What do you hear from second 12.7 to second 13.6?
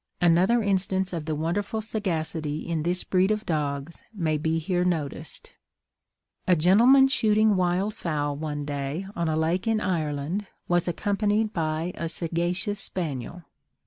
spaniel.